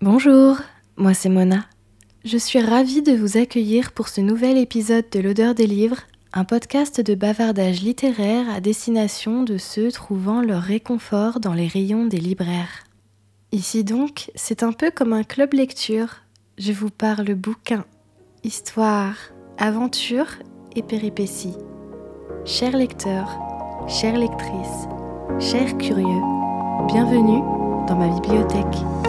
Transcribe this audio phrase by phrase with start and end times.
[0.00, 0.58] Bonjour,
[0.96, 1.64] moi c'est Mona.
[2.24, 6.44] Je suis ravie de vous accueillir pour ce nouvel épisode de l'odeur des livres, un
[6.44, 12.20] podcast de bavardage littéraire à destination de ceux trouvant leur réconfort dans les rayons des
[12.20, 12.84] libraires.
[13.50, 16.18] Ici donc, c'est un peu comme un club lecture.
[16.58, 17.84] Je vous parle bouquins,
[18.44, 19.16] histoire,
[19.58, 20.28] aventure
[20.76, 21.56] et péripéties.
[22.44, 23.36] Chers lecteurs,
[23.88, 24.86] chères lectrices,
[25.40, 26.22] chers curieux,
[26.86, 27.40] bienvenue
[27.88, 29.07] dans ma bibliothèque.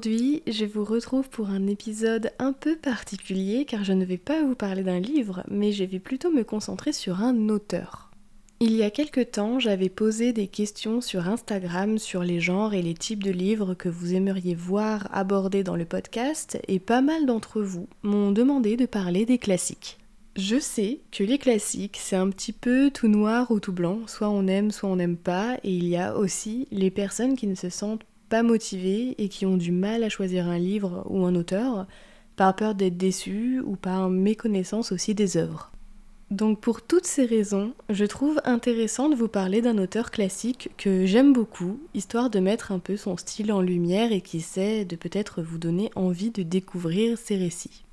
[0.00, 4.42] Aujourd'hui, je vous retrouve pour un épisode un peu particulier car je ne vais pas
[4.42, 8.10] vous parler d'un livre, mais je vais plutôt me concentrer sur un auteur.
[8.60, 12.80] Il y a quelque temps, j'avais posé des questions sur Instagram sur les genres et
[12.80, 17.26] les types de livres que vous aimeriez voir abordés dans le podcast et pas mal
[17.26, 19.98] d'entre vous m'ont demandé de parler des classiques.
[20.36, 24.30] Je sais que les classiques, c'est un petit peu tout noir ou tout blanc, soit
[24.30, 27.54] on aime, soit on n'aime pas, et il y a aussi les personnes qui ne
[27.54, 31.34] se sentent pas motivés et qui ont du mal à choisir un livre ou un
[31.34, 31.86] auteur
[32.36, 35.70] par peur d'être déçus ou par méconnaissance aussi des œuvres.
[36.30, 41.04] Donc pour toutes ces raisons, je trouve intéressant de vous parler d'un auteur classique que
[41.04, 44.94] j'aime beaucoup, histoire de mettre un peu son style en lumière et qui sait de
[44.94, 47.84] peut-être vous donner envie de découvrir ses récits.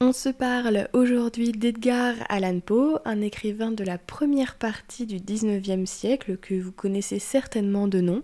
[0.00, 5.86] On se parle aujourd'hui d'Edgar Allan Poe, un écrivain de la première partie du 19e
[5.86, 8.22] siècle que vous connaissez certainement de nom,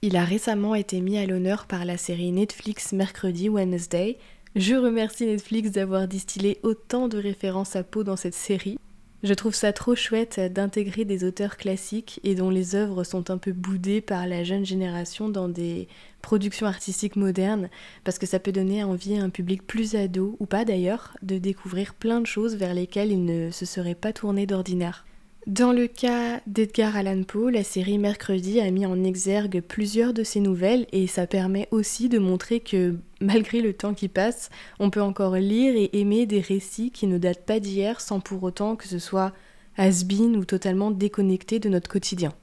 [0.00, 4.18] il a récemment été mis à l'honneur par la série Netflix Mercredi Wednesday.
[4.54, 8.78] Je remercie Netflix d'avoir distillé autant de références à Poe dans cette série.
[9.24, 13.38] Je trouve ça trop chouette d'intégrer des auteurs classiques et dont les œuvres sont un
[13.38, 15.88] peu boudées par la jeune génération dans des
[16.22, 17.68] productions artistiques modernes,
[18.04, 21.38] parce que ça peut donner envie à un public plus ado, ou pas d'ailleurs, de
[21.38, 25.04] découvrir plein de choses vers lesquelles il ne se serait pas tourné d'ordinaire.
[25.48, 30.22] Dans le cas d'Edgar Allan Poe, la série Mercredi a mis en exergue plusieurs de
[30.22, 34.90] ses nouvelles et ça permet aussi de montrer que malgré le temps qui passe, on
[34.90, 38.76] peut encore lire et aimer des récits qui ne datent pas d'hier sans pour autant
[38.76, 39.32] que ce soit
[39.78, 42.34] has-been ou totalement déconnecté de notre quotidien.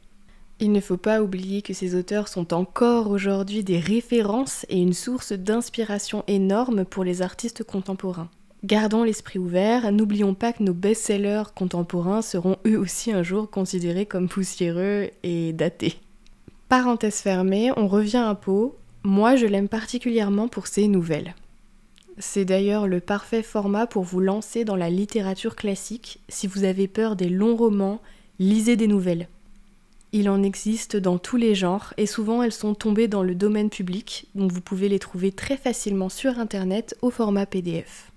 [0.59, 4.93] Il ne faut pas oublier que ces auteurs sont encore aujourd'hui des références et une
[4.93, 8.31] source d'inspiration énorme pour les artistes contemporains.
[8.65, 14.07] Gardons l'esprit ouvert, n'oublions pas que nos best-sellers contemporains seront eux aussi un jour considérés
[14.07, 15.99] comme poussiéreux et datés.
[16.67, 18.73] Parenthèse fermée, on revient à Poe.
[19.03, 21.35] Moi, je l'aime particulièrement pour ses nouvelles.
[22.17, 26.19] C'est d'ailleurs le parfait format pour vous lancer dans la littérature classique.
[26.27, 28.01] Si vous avez peur des longs romans,
[28.39, 29.27] lisez des nouvelles.
[30.11, 33.69] Il en existe dans tous les genres et souvent elles sont tombées dans le domaine
[33.69, 38.11] public, donc vous pouvez les trouver très facilement sur internet au format PDF.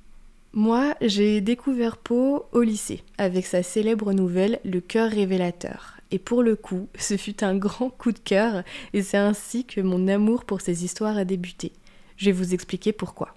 [0.54, 5.98] Moi, j'ai découvert Poe au lycée, avec sa célèbre nouvelle Le cœur révélateur.
[6.10, 8.62] Et pour le coup, ce fut un grand coup de cœur,
[8.94, 11.72] et c'est ainsi que mon amour pour ces histoires a débuté.
[12.16, 13.34] Je vais vous expliquer pourquoi.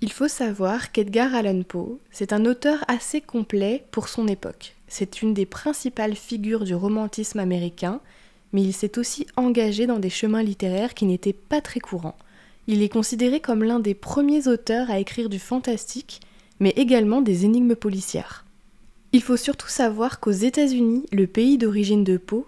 [0.00, 4.74] Il faut savoir qu'Edgar Allan Poe, c'est un auteur assez complet pour son époque.
[4.88, 8.00] C'est une des principales figures du romantisme américain,
[8.52, 12.16] mais il s'est aussi engagé dans des chemins littéraires qui n'étaient pas très courants.
[12.68, 16.20] Il est considéré comme l'un des premiers auteurs à écrire du fantastique,
[16.58, 18.44] mais également des énigmes policières.
[19.12, 22.44] Il faut surtout savoir qu'aux États-Unis, le pays d'origine de Poe,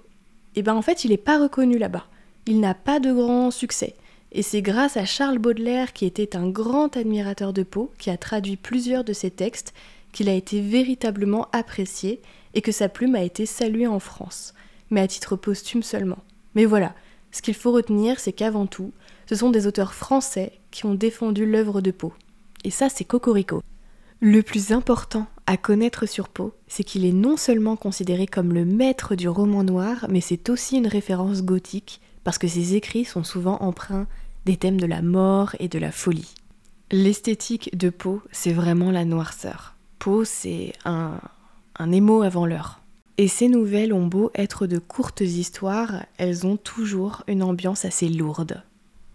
[0.57, 2.07] eh ben en fait, il n'est pas reconnu là-bas.
[2.47, 3.95] Il n'a pas de grand succès.
[4.33, 8.17] Et c'est grâce à Charles Baudelaire, qui était un grand admirateur de Poe, qui a
[8.17, 9.73] traduit plusieurs de ses textes,
[10.13, 12.21] qu'il a été véritablement apprécié
[12.55, 14.55] et que sa plume a été saluée en France
[14.91, 16.19] mais à titre posthume seulement.
[16.55, 16.95] Mais voilà,
[17.31, 18.93] ce qu'il faut retenir, c'est qu'avant tout,
[19.27, 22.13] ce sont des auteurs français qui ont défendu l'œuvre de Poe.
[22.65, 23.63] Et ça, c'est Cocorico.
[24.21, 28.65] Le plus important à connaître sur Poe, c'est qu'il est non seulement considéré comme le
[28.65, 33.25] maître du roman noir, mais c'est aussi une référence gothique, parce que ses écrits sont
[33.25, 34.09] souvent empreints
[34.45, 36.35] des thèmes de la mort et de la folie.
[36.91, 39.77] L'esthétique de Poe, c'est vraiment la noirceur.
[39.99, 41.21] Poe, c'est un,
[41.77, 42.78] un émo avant l'heure.
[43.21, 48.09] Et ces nouvelles ont beau être de courtes histoires, elles ont toujours une ambiance assez
[48.09, 48.63] lourde.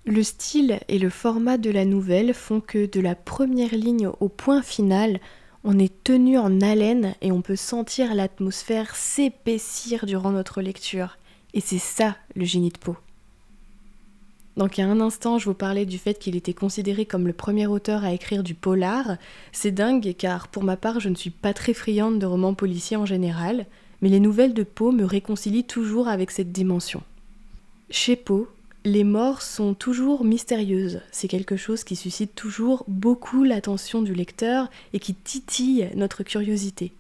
[0.06, 4.28] Le style et le format de la nouvelle font que de la première ligne au
[4.28, 5.22] point final,
[5.64, 11.18] on est tenu en haleine et on peut sentir l'atmosphère s'épaissir durant notre lecture.
[11.54, 12.98] Et c'est ça le génie de peau.
[14.58, 17.68] Donc il un instant, je vous parlais du fait qu'il était considéré comme le premier
[17.68, 19.16] auteur à écrire du polar.
[19.54, 22.98] C'est dingue car pour ma part, je ne suis pas très friande de romans policiers
[22.98, 23.66] en général,
[24.04, 27.02] mais les nouvelles de Poe me réconcilient toujours avec cette dimension.
[27.90, 28.50] Chez Poe,
[28.84, 31.00] les morts sont toujours mystérieuses.
[31.14, 36.92] C'est quelque chose qui suscite toujours beaucoup l'attention du lecteur et qui titille notre curiosité.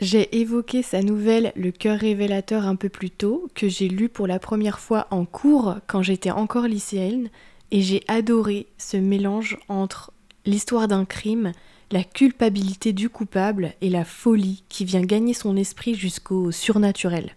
[0.00, 4.26] J'ai évoqué sa nouvelle Le cœur révélateur un peu plus tôt, que j'ai lu pour
[4.26, 7.28] la première fois en cours quand j'étais encore lycéenne,
[7.70, 10.10] et j'ai adoré ce mélange entre
[10.44, 11.52] l'histoire d'un crime,
[11.90, 17.36] la culpabilité du coupable et la folie qui vient gagner son esprit jusqu'au surnaturel.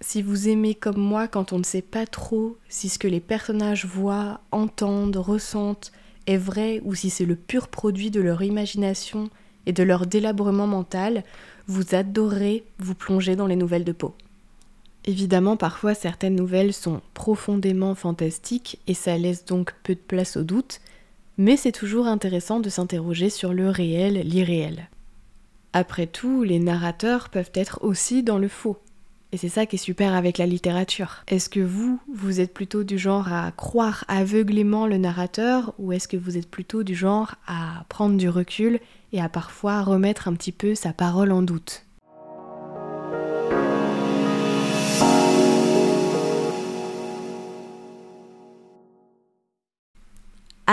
[0.00, 3.20] Si vous aimez comme moi quand on ne sait pas trop si ce que les
[3.20, 5.92] personnages voient, entendent, ressentent
[6.26, 9.30] est vrai ou si c'est le pur produit de leur imagination
[9.66, 11.24] et de leur délabrement mental,
[11.66, 14.14] vous adorez vous plonger dans les nouvelles de Poe.
[15.04, 20.44] Évidemment, parfois certaines nouvelles sont profondément fantastiques et ça laisse donc peu de place au
[20.44, 20.80] doute,
[21.38, 24.88] mais c'est toujours intéressant de s'interroger sur le réel, l'irréel.
[25.72, 28.78] Après tout, les narrateurs peuvent être aussi dans le faux.
[29.32, 31.24] Et c'est ça qui est super avec la littérature.
[31.26, 36.06] Est-ce que vous, vous êtes plutôt du genre à croire aveuglément le narrateur ou est-ce
[36.06, 38.78] que vous êtes plutôt du genre à prendre du recul
[39.12, 41.86] et à parfois remettre un petit peu sa parole en doute?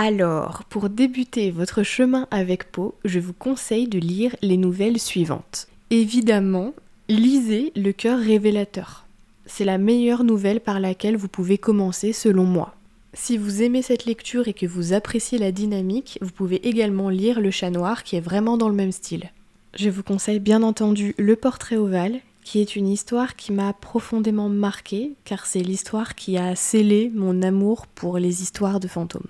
[0.02, 5.68] Alors, pour débuter votre chemin avec Poe, je vous conseille de lire les nouvelles suivantes.
[5.90, 6.72] Évidemment,
[7.10, 9.04] lisez Le cœur révélateur.
[9.44, 12.74] C'est la meilleure nouvelle par laquelle vous pouvez commencer selon moi.
[13.12, 17.38] Si vous aimez cette lecture et que vous appréciez la dynamique, vous pouvez également lire
[17.38, 19.30] Le chat noir qui est vraiment dans le même style.
[19.76, 24.48] Je vous conseille bien entendu Le portrait ovale, qui est une histoire qui m'a profondément
[24.48, 29.28] marquée, car c'est l'histoire qui a scellé mon amour pour les histoires de fantômes.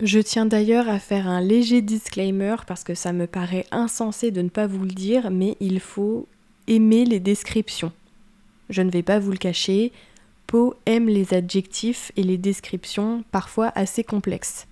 [0.00, 4.42] Je tiens d'ailleurs à faire un léger disclaimer parce que ça me paraît insensé de
[4.42, 6.28] ne pas vous le dire, mais il faut
[6.66, 7.92] aimer les descriptions.
[8.68, 9.92] Je ne vais pas vous le cacher,
[10.46, 14.66] Poe aime les adjectifs et les descriptions parfois assez complexes.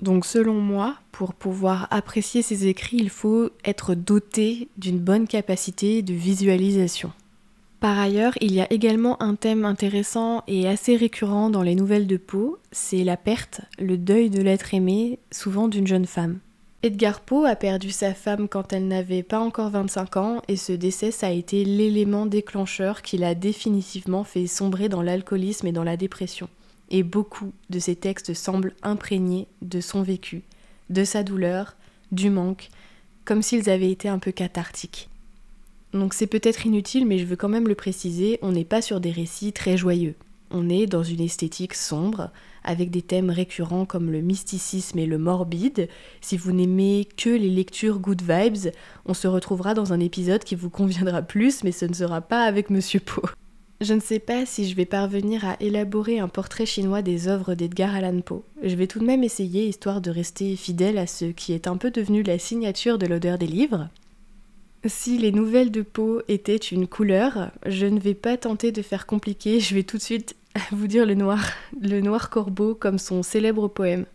[0.00, 6.02] Donc selon moi, pour pouvoir apprécier ses écrits, il faut être doté d'une bonne capacité
[6.02, 7.12] de visualisation.
[7.86, 12.08] Par ailleurs, il y a également un thème intéressant et assez récurrent dans les nouvelles
[12.08, 16.40] de Poe, c'est la perte, le deuil de l'être aimé, souvent d'une jeune femme.
[16.82, 20.72] Edgar Poe a perdu sa femme quand elle n'avait pas encore 25 ans et ce
[20.72, 25.96] décès a été l'élément déclencheur qui l'a définitivement fait sombrer dans l'alcoolisme et dans la
[25.96, 26.48] dépression.
[26.90, 30.42] Et beaucoup de ses textes semblent imprégnés de son vécu,
[30.90, 31.76] de sa douleur,
[32.10, 32.68] du manque,
[33.24, 35.08] comme s'ils avaient été un peu cathartiques.
[35.92, 39.00] Donc c'est peut-être inutile mais je veux quand même le préciser, on n'est pas sur
[39.00, 40.14] des récits très joyeux.
[40.50, 42.30] On est dans une esthétique sombre,
[42.62, 45.88] avec des thèmes récurrents comme le mysticisme et le morbide.
[46.20, 48.72] Si vous n'aimez que les lectures good vibes,
[49.06, 52.44] on se retrouvera dans un épisode qui vous conviendra plus, mais ce ne sera pas
[52.44, 53.28] avec Monsieur Poe.
[53.80, 57.54] Je ne sais pas si je vais parvenir à élaborer un portrait chinois des œuvres
[57.54, 58.42] d'Edgar Allan Poe.
[58.62, 61.76] Je vais tout de même essayer, histoire de rester fidèle à ce qui est un
[61.76, 63.88] peu devenu la signature de l'odeur des livres.
[64.84, 69.06] Si les nouvelles de Poe étaient une couleur, je ne vais pas tenter de faire
[69.06, 70.36] compliqué, je vais tout de suite
[70.72, 71.44] vous dire le noir,
[71.80, 74.06] le noir corbeau comme son célèbre poème.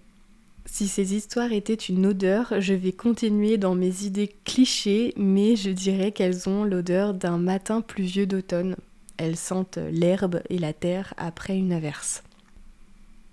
[0.65, 5.71] Si ces histoires étaient une odeur, je vais continuer dans mes idées clichés, mais je
[5.71, 8.75] dirais qu'elles ont l'odeur d'un matin pluvieux d'automne.
[9.17, 12.23] Elles sentent l'herbe et la terre après une averse.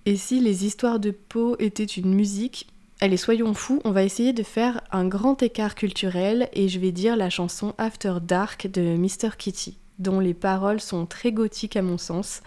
[0.07, 2.67] Et si les histoires de Poe étaient une musique,
[3.01, 6.91] Allez, soyons fous, on va essayer de faire un grand écart culturel et je vais
[6.91, 9.37] dire la chanson After Dark de Mr.
[9.39, 12.43] Kitty, dont les paroles sont très gothiques à mon sens.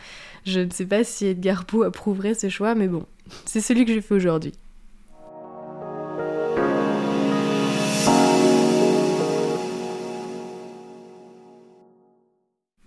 [0.45, 3.05] Je ne sais pas si Edgar Poe approuverait ce choix, mais bon,
[3.45, 4.51] c'est celui que je fais aujourd'hui.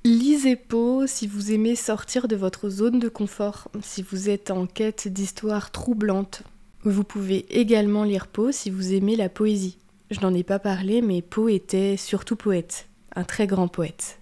[0.05, 4.67] Lisez Poe si vous aimez sortir de votre zone de confort, si vous êtes en
[4.67, 6.43] quête d'histoires troublantes,
[6.91, 9.79] vous pouvez également lire Poe si vous aimez la poésie.
[10.11, 14.19] Je n'en ai pas parlé, mais Poe était surtout poète, un très grand poète.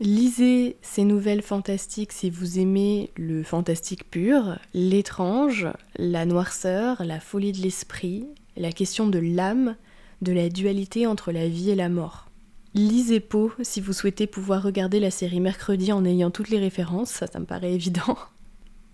[0.00, 7.52] Lisez ces nouvelles fantastiques si vous aimez le fantastique pur, l'étrange, la noirceur, la folie
[7.52, 9.76] de l'esprit, la question de l'âme,
[10.22, 12.28] de la dualité entre la vie et la mort.
[12.74, 17.10] Lisez Poe si vous souhaitez pouvoir regarder la série mercredi en ayant toutes les références,
[17.10, 18.16] ça, ça me paraît évident.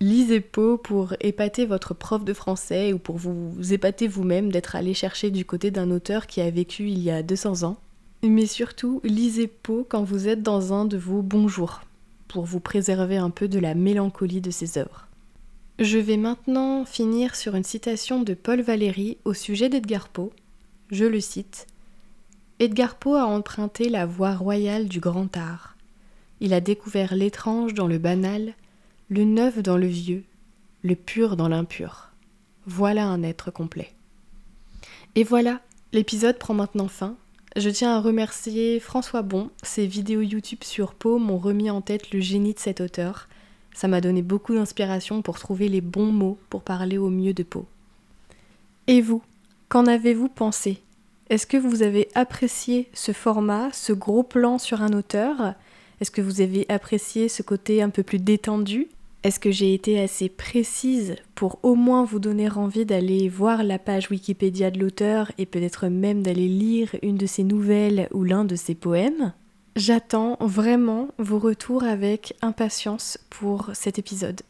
[0.05, 4.93] Lisez Poe pour épater votre prof de français ou pour vous épater vous-même d'être allé
[4.93, 7.79] chercher du côté d'un auteur qui a vécu il y a 200 ans.
[8.23, 11.81] Mais surtout, lisez Poe quand vous êtes dans un de vos bons jours,
[12.29, 15.09] pour vous préserver un peu de la mélancolie de ses œuvres.
[15.79, 20.33] Je vais maintenant finir sur une citation de Paul Valéry au sujet d'Edgar Poe.
[20.91, 21.67] Je le cite.
[22.59, 25.79] Edgar Poe a emprunté la voie royale du grand art.
[26.41, 28.53] Il a découvert l'étrange dans le banal,
[29.09, 30.25] le neuf dans le vieux,
[30.83, 32.11] le pur dans l'impur.
[32.67, 33.93] Voilà un être complet.
[35.15, 35.61] Et voilà,
[35.93, 37.17] l'épisode prend maintenant fin.
[37.57, 39.51] Je tiens à remercier François Bon.
[39.63, 43.29] Ses vidéos YouTube sur Poe m'ont remis en tête le génie de cet auteur.
[43.75, 47.43] Ça m'a donné beaucoup d'inspiration pour trouver les bons mots pour parler au mieux de
[47.43, 47.67] Poe.
[48.87, 49.23] Et vous,
[49.69, 50.83] qu'en avez-vous pensé?
[51.31, 55.55] Est-ce que vous avez apprécié ce format, ce gros plan sur un auteur?
[56.05, 58.89] Est-ce que vous avez apprécié ce côté un peu plus détendu?
[59.23, 63.79] Est-ce que j'ai été assez précise pour au moins vous donner envie d'aller voir la
[63.79, 68.45] page Wikipédia de l'auteur et peut-être même d'aller lire une de ses nouvelles ou l'un
[68.45, 69.33] de ses poèmes?
[69.77, 74.43] J'attends vraiment vos retours avec impatience pour cet épisode.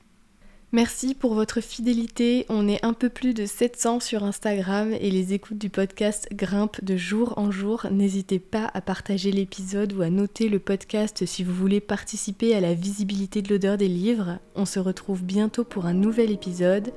[0.74, 2.46] Merci pour votre fidélité.
[2.48, 6.82] On est un peu plus de 700 sur Instagram et les écoutes du podcast grimpent
[6.82, 7.86] de jour en jour.
[7.92, 12.60] N'hésitez pas à partager l'épisode ou à noter le podcast si vous voulez participer à
[12.60, 14.40] la visibilité de l'odeur des livres.
[14.56, 16.92] On se retrouve bientôt pour un nouvel épisode.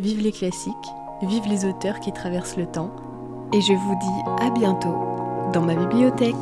[0.00, 0.74] Vive les classiques,
[1.22, 2.96] vive les auteurs qui traversent le temps.
[3.52, 4.96] Et je vous dis à bientôt
[5.52, 6.34] dans ma bibliothèque.